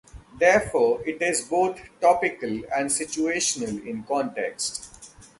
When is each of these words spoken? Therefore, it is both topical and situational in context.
Therefore, 0.39 1.03
it 1.07 1.21
is 1.21 1.41
both 1.47 1.79
topical 1.99 2.49
and 2.75 2.89
situational 2.89 3.85
in 3.85 4.01
context. 4.01 5.13